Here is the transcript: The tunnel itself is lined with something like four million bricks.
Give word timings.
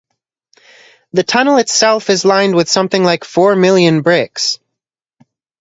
The 1.13 1.21
tunnel 1.21 1.57
itself 1.57 2.09
is 2.09 2.25
lined 2.25 2.55
with 2.55 2.67
something 2.67 3.03
like 3.03 3.23
four 3.23 3.55
million 3.55 4.01
bricks. 4.01 4.57